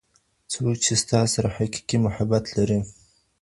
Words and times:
څوک 0.51 0.75
چي 0.83 0.93
ستا 1.03 1.19
سره 1.33 1.47
حقيقي 1.57 1.97
محبت 2.05 2.43
لري. 2.57 2.79